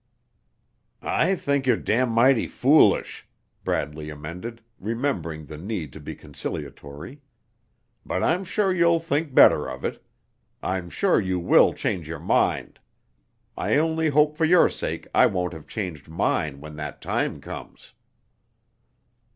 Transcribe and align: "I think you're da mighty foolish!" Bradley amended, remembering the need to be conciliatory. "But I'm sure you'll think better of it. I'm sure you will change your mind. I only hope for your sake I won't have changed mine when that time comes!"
"I 1.03 1.35
think 1.35 1.67
you're 1.67 1.77
da 1.77 2.05
mighty 2.07 2.47
foolish!" 2.47 3.27
Bradley 3.63 4.09
amended, 4.09 4.61
remembering 4.79 5.45
the 5.45 5.59
need 5.59 5.93
to 5.93 5.99
be 5.99 6.15
conciliatory. 6.15 7.21
"But 8.03 8.23
I'm 8.23 8.43
sure 8.43 8.73
you'll 8.73 8.99
think 8.99 9.35
better 9.35 9.69
of 9.69 9.85
it. 9.85 10.03
I'm 10.63 10.89
sure 10.89 11.21
you 11.21 11.39
will 11.39 11.71
change 11.75 12.07
your 12.07 12.17
mind. 12.17 12.79
I 13.55 13.75
only 13.75 14.09
hope 14.09 14.37
for 14.37 14.45
your 14.45 14.69
sake 14.69 15.05
I 15.13 15.27
won't 15.27 15.53
have 15.53 15.67
changed 15.67 16.09
mine 16.09 16.61
when 16.61 16.77
that 16.77 16.99
time 16.99 17.39
comes!" 17.39 17.93